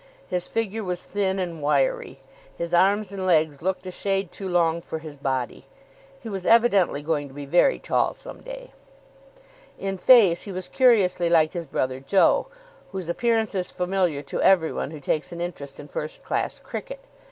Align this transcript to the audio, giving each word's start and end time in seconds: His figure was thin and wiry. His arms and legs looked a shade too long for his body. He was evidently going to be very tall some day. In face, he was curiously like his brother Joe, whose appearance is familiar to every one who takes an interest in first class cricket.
His 0.27 0.47
figure 0.47 0.83
was 0.83 1.03
thin 1.03 1.37
and 1.37 1.61
wiry. 1.61 2.19
His 2.57 2.73
arms 2.73 3.11
and 3.11 3.23
legs 3.23 3.61
looked 3.61 3.85
a 3.85 3.91
shade 3.91 4.31
too 4.31 4.49
long 4.49 4.81
for 4.81 4.97
his 4.97 5.15
body. 5.15 5.67
He 6.23 6.27
was 6.27 6.43
evidently 6.43 7.03
going 7.03 7.27
to 7.27 7.35
be 7.35 7.45
very 7.45 7.77
tall 7.77 8.15
some 8.15 8.41
day. 8.41 8.71
In 9.77 9.99
face, 9.99 10.41
he 10.41 10.51
was 10.51 10.67
curiously 10.67 11.29
like 11.29 11.53
his 11.53 11.67
brother 11.67 11.99
Joe, 11.99 12.47
whose 12.91 13.09
appearance 13.09 13.53
is 13.53 13.69
familiar 13.69 14.23
to 14.23 14.41
every 14.41 14.73
one 14.73 14.89
who 14.89 14.99
takes 14.99 15.31
an 15.31 15.39
interest 15.39 15.79
in 15.79 15.87
first 15.87 16.23
class 16.23 16.57
cricket. 16.57 17.01